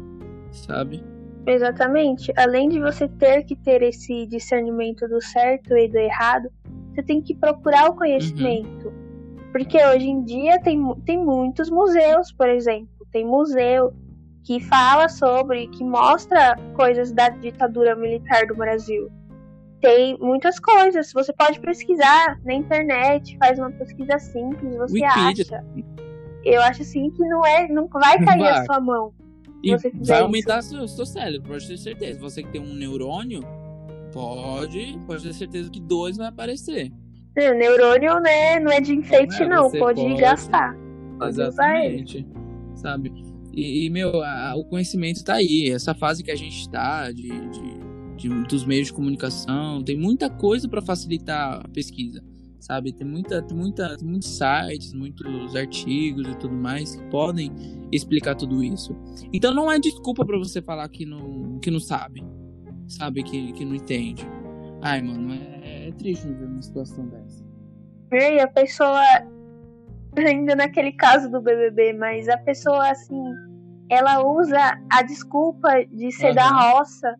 [0.52, 1.02] sabe?
[1.48, 2.34] Exatamente.
[2.36, 6.50] Além de você ter que ter esse discernimento do certo e do errado,
[6.94, 8.88] você tem que procurar o conhecimento.
[8.88, 9.52] Uhum.
[9.52, 12.90] Porque hoje em dia tem, tem muitos museus, por exemplo.
[13.12, 13.94] Tem museu
[14.44, 19.10] que fala sobre, que mostra coisas da ditadura militar do Brasil.
[19.82, 21.12] Tem muitas coisas.
[21.14, 25.46] Você pode pesquisar na internet, faz uma pesquisa simples, você Wikipedia.
[25.46, 25.66] acha.
[26.44, 28.60] Eu acho assim que não é, não vai cair vai.
[28.60, 29.14] a sua mão.
[29.66, 32.20] E vai aumentar seu, seu cérebro, pode ter certeza.
[32.20, 33.42] Você que tem um neurônio,
[34.14, 36.92] pode, pode ter certeza que dois vai aparecer.
[37.36, 39.70] É, neurônio né, não é de enfeite, é, não.
[39.72, 40.78] Pode, pode, gastar.
[41.28, 42.26] Exatamente.
[42.76, 43.12] Sabe?
[43.54, 45.72] E, e meu, a, o conhecimento tá aí.
[45.72, 47.80] Essa fase que a gente tá de, de,
[48.18, 52.24] de dos meios de comunicação, tem muita coisa para facilitar a pesquisa
[52.66, 52.92] sabe?
[52.92, 57.52] Tem muita, tem muita, muitos sites, muitos artigos e tudo mais que podem
[57.92, 58.96] explicar tudo isso.
[59.32, 62.26] Então não é desculpa para você falar que não, que não sabe,
[62.88, 64.26] sabe que, que não entende.
[64.82, 67.46] Ai, mano, é, é triste ver uma situação dessa.
[68.12, 69.04] E a pessoa
[70.18, 73.24] ainda naquele caso do BBB, mas a pessoa assim,
[73.92, 76.36] ela usa a desculpa de ser uhum.
[76.36, 77.16] da roça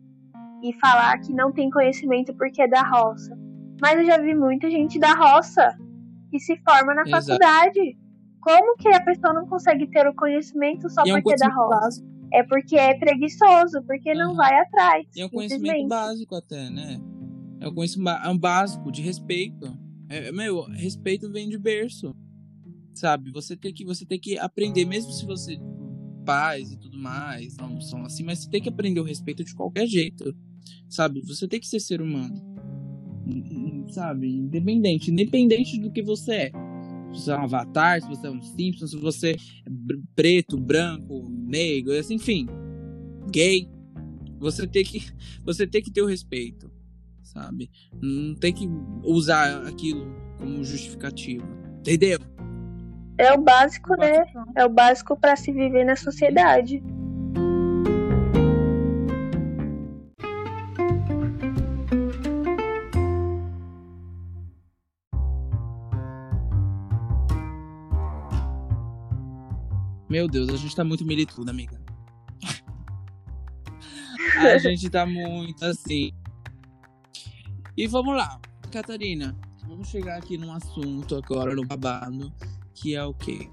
[0.62, 3.45] e falar que não tem conhecimento porque é da roça.
[3.80, 5.76] Mas eu já vi muita gente da roça
[6.30, 7.26] que se forma na Exato.
[7.26, 7.96] faculdade.
[8.40, 11.36] Como que a pessoa não consegue ter o conhecimento só e porque é, um é
[11.36, 12.04] da roça?
[12.32, 14.18] É porque é preguiçoso, porque uhum.
[14.18, 15.06] não vai atrás.
[15.14, 17.00] E é um conhecimento básico até, né?
[17.60, 19.66] É um conhecimento é básico de respeito.
[20.08, 22.14] É, meu, respeito vem de berço.
[22.94, 23.30] Sabe?
[23.32, 25.58] Você tem que você tem que aprender mesmo se você
[26.24, 29.54] pais e tudo mais não são assim, mas você tem que aprender o respeito de
[29.54, 30.34] qualquer jeito.
[30.88, 31.20] Sabe?
[31.22, 32.55] Você tem que ser ser humano
[33.88, 34.28] sabe?
[34.28, 36.50] Independente, independente do que você é.
[37.12, 39.36] Se você é um avatar, se você é um Simpson, se você é
[40.14, 42.46] preto, branco, negro, enfim,
[43.30, 43.68] gay,
[44.38, 45.00] você tem que
[45.44, 46.70] você tem que ter o respeito,
[47.22, 47.70] sabe?
[48.02, 48.68] Não tem que
[49.02, 50.06] usar aquilo
[50.38, 51.46] como justificativa,
[51.80, 52.18] entendeu?
[53.18, 54.26] É o básico, né?
[54.54, 56.82] É o básico para se viver na sociedade.
[70.16, 71.78] Meu Deus, a gente tá muito militudo, amiga.
[74.40, 76.10] a gente tá muito assim.
[77.76, 78.40] E vamos lá,
[78.72, 79.36] Catarina.
[79.68, 82.32] Vamos chegar aqui num assunto agora, no babado,
[82.72, 83.50] que é o quê?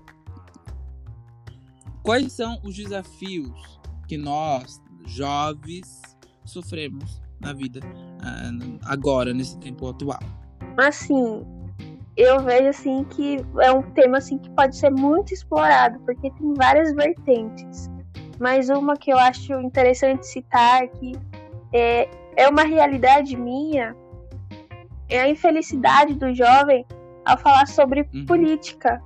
[2.01, 6.01] Quais são os desafios que nós, jovens,
[6.45, 7.81] sofremos na vida
[8.21, 8.51] ah,
[8.85, 10.23] agora, nesse tempo atual?
[10.77, 11.43] Assim,
[12.15, 16.53] eu vejo assim que é um tema assim que pode ser muito explorado, porque tem
[16.53, 17.89] várias vertentes.
[18.39, 21.13] Mas uma que eu acho interessante citar que
[21.73, 23.95] é, é uma realidade minha
[25.09, 26.85] é a infelicidade do jovem
[27.25, 28.25] ao falar sobre uhum.
[28.25, 29.01] política,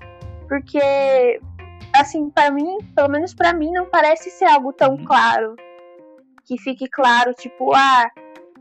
[0.48, 1.40] porque
[1.96, 5.06] assim para mim, pelo menos para mim, não parece ser algo tão uhum.
[5.06, 5.56] claro
[6.46, 8.10] que fique claro, tipo, ah,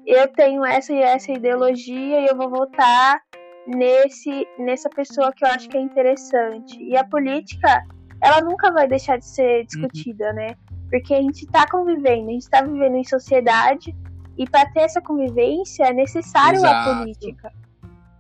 [0.05, 3.21] eu tenho essa e essa ideologia e eu vou votar
[3.67, 6.83] nesse nessa pessoa que eu acho que é interessante.
[6.83, 7.85] E a política,
[8.23, 10.35] ela nunca vai deixar de ser discutida, uhum.
[10.35, 10.57] né?
[10.91, 13.95] Porque a gente está convivendo, a gente está vivendo em sociedade
[14.39, 16.91] e para ter essa convivência é necessário Exato.
[16.91, 17.53] a política.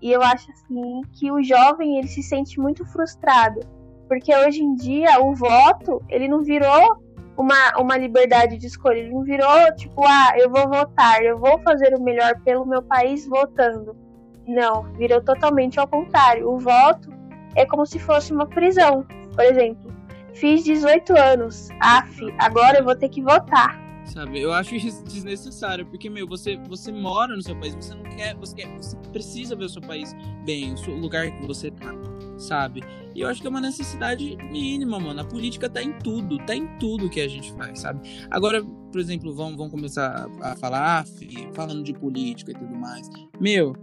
[0.02, 3.60] E eu acho assim que o jovem ele se sente muito frustrado,
[4.08, 7.02] porque hoje em dia o voto, ele não virou
[7.36, 11.60] uma, uma liberdade de escolha, ele não virou tipo, ah, eu vou votar, eu vou
[11.60, 14.05] fazer o melhor pelo meu país votando
[14.46, 16.48] não, virou totalmente ao contrário.
[16.48, 17.10] O voto
[17.54, 19.04] é como se fosse uma prisão.
[19.34, 19.92] Por exemplo,
[20.34, 23.86] fiz 18 anos, af, agora eu vou ter que votar.
[24.06, 28.04] Sabe, eu acho isso desnecessário, porque, meu, você, você mora no seu país, você não
[28.04, 31.72] quer, você quer, você precisa ver o seu país bem, o, seu, lugar que você
[31.72, 31.92] tá,
[32.38, 32.84] sabe?
[33.14, 35.20] E eu acho que é uma necessidade mínima, mano.
[35.20, 38.26] A política tá em tudo, tá em tudo que a gente faz, sabe?
[38.30, 41.10] Agora, por exemplo, vamos, vamos começar a falar, af,
[41.52, 43.10] falando de política e tudo mais.
[43.40, 43.74] Meu,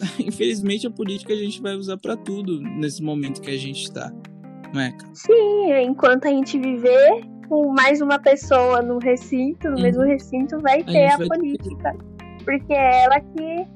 [0.18, 4.12] infelizmente a política a gente vai usar para tudo nesse momento que a gente está,
[4.72, 4.96] não é?
[5.12, 10.84] Sim, enquanto a gente viver com mais uma pessoa no recinto, no mesmo recinto, vai
[10.84, 11.92] ter a, a vai política.
[11.92, 12.44] Ter...
[12.44, 13.66] Porque é ela que,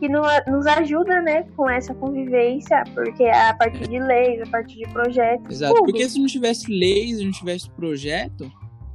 [0.00, 4.78] que nos ajuda, né, com essa convivência, porque é a partir de leis, a partir
[4.78, 5.56] de projetos.
[5.56, 5.84] Exato, tudo.
[5.84, 8.50] porque se não tivesse leis, se não tivesse projeto,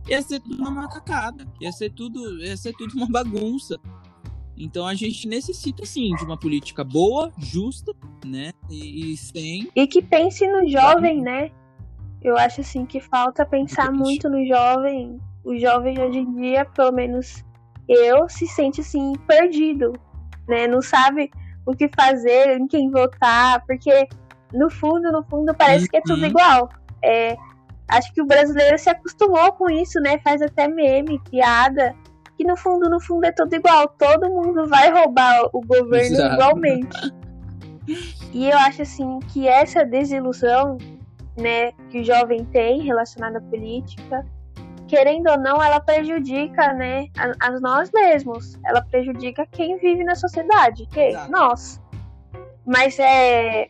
[0.10, 3.80] ia ser tudo uma macacada, ia ser tudo, ia ser tudo uma bagunça.
[4.58, 7.94] Então a gente necessita sim de uma política boa, justa,
[8.26, 8.52] né?
[8.70, 9.70] E, e sem.
[9.76, 11.52] E que pense no jovem, né?
[12.22, 15.20] Eu acho assim que falta pensar muito no jovem.
[15.44, 17.44] O jovem hoje em dia, pelo menos
[17.88, 19.94] eu, se sente assim perdido,
[20.48, 20.68] né?
[20.68, 21.30] Não sabe
[21.66, 24.08] o que fazer, em quem votar, porque
[24.54, 26.30] no fundo, no fundo parece que é tudo uhum.
[26.30, 26.70] igual.
[27.04, 27.36] É,
[27.88, 30.18] acho que o brasileiro se acostumou com isso, né?
[30.20, 31.96] Faz até meme, piada,
[32.38, 33.88] que no fundo, no fundo é tudo igual.
[33.88, 36.36] Todo mundo vai roubar o governo Exato.
[36.36, 37.14] igualmente.
[38.34, 40.78] E eu acho assim que essa desilusão,
[41.38, 44.26] né, que o jovem tem relacionada à política,
[44.88, 48.58] querendo ou não, ela prejudica, né, a, a nós mesmos.
[48.66, 51.32] Ela prejudica quem vive na sociedade, que Exato.
[51.32, 51.82] nós.
[52.66, 53.68] Mas é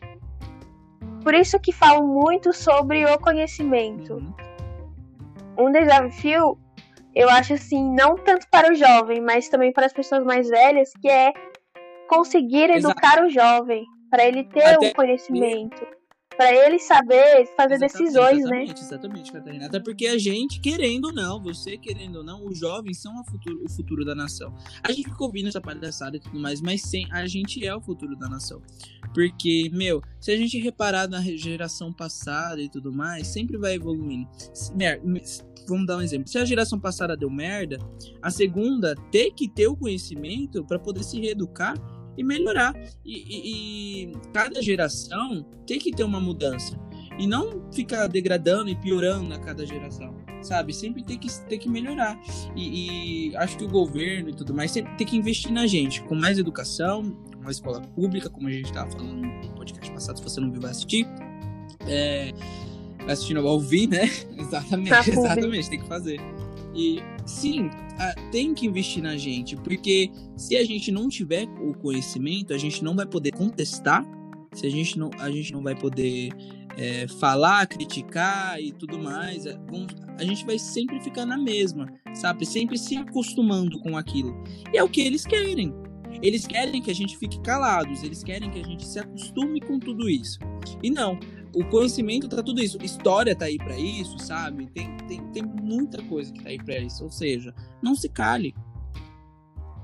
[1.22, 4.14] por isso que falo muito sobre o conhecimento.
[4.14, 4.34] Uhum.
[5.66, 6.56] Um desafio,
[7.16, 10.92] eu acho assim, não tanto para o jovem, mas também para as pessoas mais velhas,
[11.00, 11.32] que é
[12.06, 13.26] conseguir educar Exato.
[13.26, 15.95] o jovem, para ele ter um conhecimento
[16.36, 18.80] para ele saber fazer exatamente, decisões, exatamente, né?
[18.80, 19.66] Exatamente, Catarina.
[19.66, 23.64] Até porque a gente, querendo ou não, você querendo ou não, os jovens são futuro,
[23.64, 24.54] o futuro da nação.
[24.82, 27.80] A gente fica ouvindo essa palhaçada e tudo mais, mas sem, a gente é o
[27.80, 28.62] futuro da nação.
[29.14, 34.28] Porque, meu, se a gente reparar na geração passada e tudo mais, sempre vai evoluindo.
[35.68, 36.28] Vamos dar um exemplo.
[36.28, 37.78] Se a geração passada deu merda,
[38.22, 41.74] a segunda tem que ter o conhecimento para poder se reeducar
[42.16, 42.74] e melhorar.
[43.04, 46.78] E, e, e, cada geração tem que ter uma mudança.
[47.18, 50.14] E não ficar degradando e piorando a cada geração.
[50.42, 50.72] Sabe?
[50.74, 52.20] Sempre tem que, tem que melhorar.
[52.54, 56.02] E, e acho que o governo e tudo mais sempre tem que investir na gente,
[56.02, 60.22] com mais educação, uma escola pública, como a gente estava falando no podcast passado, se
[60.22, 61.06] você não viu, vai assistir.
[61.88, 62.32] É,
[63.08, 64.10] assistindo ao ouvir, né?
[64.36, 66.20] exatamente, tá exatamente, tem que fazer.
[66.74, 67.70] E sim,
[68.30, 72.82] tem que investir na gente, porque se a gente não tiver o conhecimento, a gente
[72.84, 74.04] não vai poder contestar,
[74.52, 76.30] se a gente não, a gente não vai poder
[76.76, 79.58] é, falar, criticar e tudo mais, é,
[80.18, 82.44] a gente vai sempre ficar na mesma, sabe?
[82.46, 84.42] Sempre se acostumando com aquilo.
[84.72, 85.74] E é o que eles querem.
[86.22, 89.78] Eles querem que a gente fique calados, eles querem que a gente se acostume com
[89.78, 90.38] tudo isso.
[90.82, 91.18] E não,
[91.56, 92.76] o conhecimento tá tudo isso.
[92.82, 94.66] História tá aí para isso, sabe?
[94.66, 97.02] Tem, tem, tem muita coisa que tá aí pra isso.
[97.02, 98.54] Ou seja, não se cale.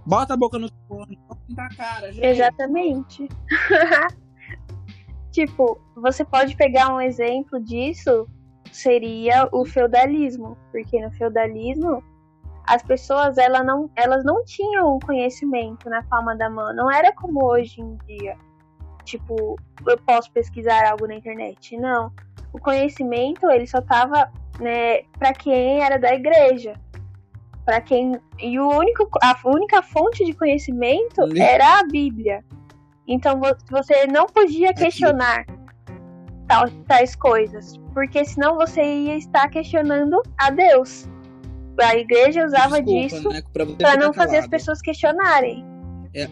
[0.04, 2.26] Bota a boca no fone, na cara, gente.
[2.26, 3.26] Exatamente.
[5.32, 8.28] tipo, você pode pegar um exemplo disso,
[8.70, 10.58] seria o feudalismo.
[10.70, 12.04] Porque no feudalismo,
[12.66, 16.74] as pessoas elas não, elas não tinham conhecimento na palma da mão.
[16.74, 18.36] Não era como hoje em dia
[19.04, 21.76] tipo, eu posso pesquisar algo na internet.
[21.76, 22.12] Não.
[22.52, 26.74] O conhecimento, ele só tava, né, para quem era da igreja.
[27.64, 32.44] Para quem e o único a única fonte de conhecimento era a Bíblia.
[33.06, 35.46] Então você não podia questionar
[36.48, 41.08] tal, tais coisas, porque senão você ia estar questionando a Deus.
[41.80, 45.64] A igreja usava Desculpa, disso né, para não fazer as pessoas questionarem.
[46.14, 46.28] É,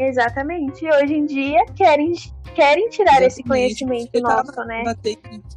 [0.00, 0.84] Exatamente.
[0.84, 2.12] E hoje em dia querem,
[2.54, 3.26] querem tirar Exatamente.
[3.26, 4.82] esse conhecimento nosso, tava, né?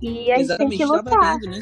[0.01, 1.39] E a gente tem que lutar.
[1.39, 1.60] Vendo, né,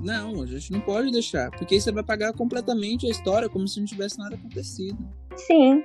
[0.00, 3.78] não, a gente não pode deixar, porque você vai pagar completamente a história como se
[3.78, 4.98] não tivesse nada acontecido.
[5.36, 5.84] Sim.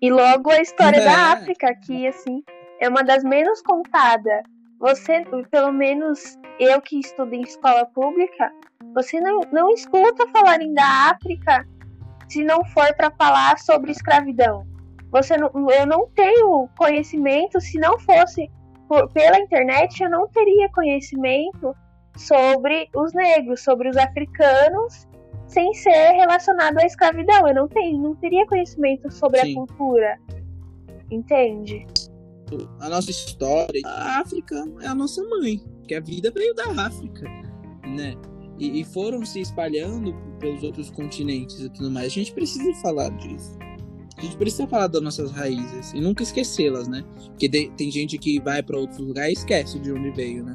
[0.00, 1.04] E logo a história é.
[1.04, 2.42] da África, que assim,
[2.80, 4.42] é uma das menos contadas.
[4.78, 8.50] Você, pelo menos eu que estudo em escola pública,
[8.94, 11.66] você não, não escuta falarem da África
[12.28, 14.64] se não for para falar sobre escravidão.
[15.10, 18.48] Você não, eu não tenho conhecimento, se não fosse
[18.88, 21.74] por, pela internet, eu não teria conhecimento
[22.16, 25.08] sobre os negros, sobre os africanos,
[25.46, 27.46] sem ser relacionado à escravidão.
[27.48, 29.52] Eu não tenho, não teria conhecimento sobre Sim.
[29.52, 30.18] a cultura.
[31.10, 31.86] Entende?
[32.80, 37.28] A nossa história, a África é a nossa mãe, que a vida veio da África,
[37.84, 38.14] né?
[38.58, 42.06] E, e foram se espalhando pelos outros continentes e tudo mais.
[42.06, 43.56] A gente precisa falar disso
[44.20, 47.04] a gente precisa falar das nossas raízes e nunca esquecê-las, né?
[47.26, 50.52] Porque tem gente que vai para outros lugares e esquece de onde veio, né?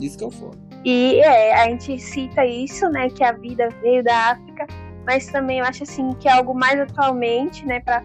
[0.00, 0.58] Isso que é o foda.
[0.84, 3.08] E é, a gente cita isso, né?
[3.10, 4.66] Que a vida veio da África,
[5.06, 7.80] mas também eu acho assim que é algo mais atualmente, né?
[7.80, 8.04] Para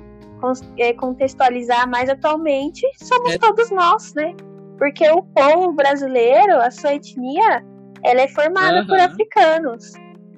[0.78, 3.38] é, contextualizar mais atualmente, somos é.
[3.38, 4.36] todos nós, né?
[4.78, 7.64] Porque o povo brasileiro, a sua etnia,
[8.04, 8.88] ela é formada uhum.
[8.88, 9.94] por africanos.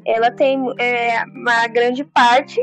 [0.06, 2.62] Ela tem é, uma grande parte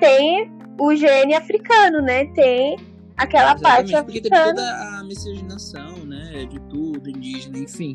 [0.00, 0.50] tem
[0.80, 2.24] o gene africano, né?
[2.32, 2.76] Tem
[3.16, 4.04] aquela Exatamente, parte africana.
[4.04, 6.46] Porque teve toda a miscigenação, né?
[6.46, 7.94] De tudo, indígena, enfim.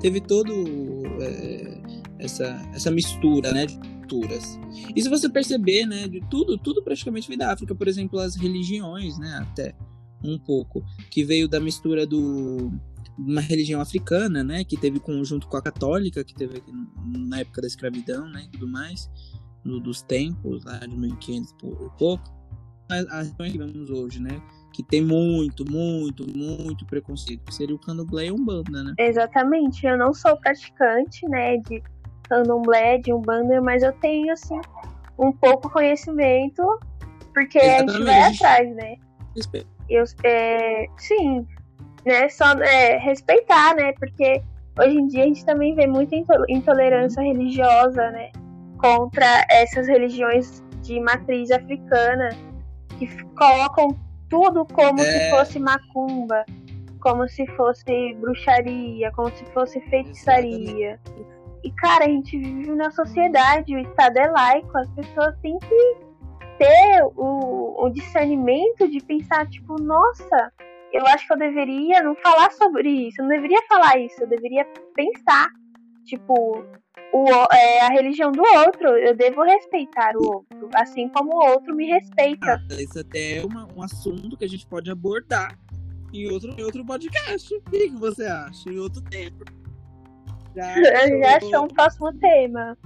[0.00, 0.52] Teve todo
[1.20, 1.80] é,
[2.18, 3.66] essa, essa mistura, né?
[3.66, 4.58] De culturas.
[4.96, 6.08] E se você perceber, né?
[6.08, 7.74] De tudo, tudo praticamente veio da África.
[7.74, 9.38] Por exemplo, as religiões, né?
[9.42, 9.74] Até
[10.24, 10.82] um pouco.
[11.10, 12.72] Que veio da mistura do
[13.18, 14.64] uma religião africana, né?
[14.64, 16.62] Que teve conjunto com a católica, que teve
[17.14, 18.44] na época da escravidão, né?
[18.46, 19.10] E tudo mais,
[19.64, 22.24] no, dos tempos, lá de 1500 por pouco.
[22.90, 24.40] As, as que vemos hoje, né?
[24.72, 28.94] Que tem muito, muito, muito preconceito, que seria o candomblé e umbanda, né?
[28.98, 29.86] Exatamente.
[29.86, 31.58] Eu não sou praticante, né?
[31.58, 31.82] De
[32.28, 34.60] candomblé, de umbanda, mas eu tenho, assim,
[35.18, 36.62] um pouco conhecimento,
[37.32, 37.90] porque Exatamente.
[37.90, 38.96] a gente vai atrás, né?
[39.34, 39.68] Respeito.
[39.88, 41.46] Eu, é, sim,
[42.04, 42.28] né?
[42.28, 43.92] Só é, respeitar, né?
[43.92, 44.42] Porque
[44.78, 46.16] hoje em dia a gente também vê muita
[46.48, 48.30] intolerância religiosa, né?
[48.82, 52.30] Contra essas religiões de matriz africana
[52.98, 53.96] que colocam
[54.28, 55.04] tudo como é...
[55.04, 56.44] se fosse macumba,
[57.00, 60.98] como se fosse bruxaria, como se fosse feitiçaria.
[61.04, 61.32] Exatamente.
[61.64, 65.96] E, cara, a gente vive na sociedade, o Estado é laico, as pessoas têm que
[66.58, 70.52] ter o, o discernimento de pensar, tipo, nossa,
[70.92, 74.26] eu acho que eu deveria não falar sobre isso, eu não deveria falar isso, eu
[74.26, 75.48] deveria pensar,
[76.04, 76.64] tipo,
[77.12, 81.74] o, é, a religião do outro, eu devo respeitar o outro, assim como o outro
[81.74, 82.62] me respeita.
[82.70, 85.58] Ah, isso até é uma, um assunto que a gente pode abordar
[86.12, 87.54] em outro, em outro podcast.
[87.54, 88.70] O que, você acha?
[88.70, 89.44] Em outro tempo.
[90.54, 90.74] Já,
[91.08, 92.76] já achou um próximo tema.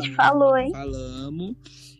[0.00, 0.70] Gente falou, hein?
[0.72, 1.56] Falamos.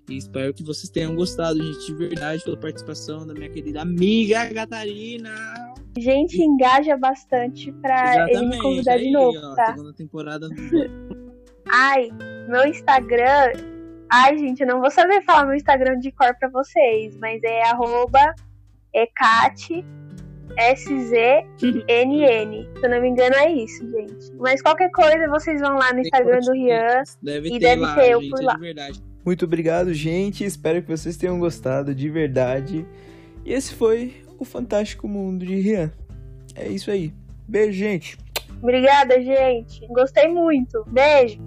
[0.08, 4.52] E espero que vocês tenham gostado, gente, de verdade, pela participação da minha querida amiga
[4.54, 5.30] Catarina.
[5.98, 8.36] Gente, engaja bastante pra Exatamente.
[8.36, 9.66] ele me convidar aí, de novo, ó, tá?
[9.66, 10.48] Segunda temporada.
[11.68, 12.08] Ai,
[12.48, 13.52] meu Instagram.
[14.10, 17.68] Ai, gente, eu não vou saber falar meu Instagram de cor pra vocês, mas é
[17.68, 18.34] arroba
[18.94, 19.84] ecate
[20.58, 21.48] S-Z-N-N.
[22.78, 24.32] Se eu não me engano, é isso, gente.
[24.38, 27.02] Mas qualquer coisa, vocês vão lá no Instagram do Rian.
[27.22, 28.58] Deve e ter deve lá, ter eu por é lá.
[29.24, 30.44] Muito obrigado, gente.
[30.44, 32.84] Espero que vocês tenham gostado de verdade.
[33.44, 35.92] E esse foi o Fantástico Mundo de Rian.
[36.54, 37.12] É isso aí.
[37.46, 38.18] Beijo, gente.
[38.60, 39.86] Obrigada, gente.
[39.88, 40.84] Gostei muito.
[40.88, 41.38] Beijo.